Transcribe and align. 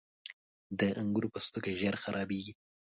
•د 0.79 0.81
انګور 0.99 1.25
پوستکی 1.33 1.73
ژر 1.81 1.95
خرابېږي. 2.03 2.53